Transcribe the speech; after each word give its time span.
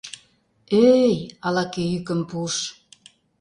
—Ӧ-ӧй,— 0.83 1.15
ала-кӧ 1.45 1.81
йӱкым 1.91 2.21
пуыш. 2.29 2.55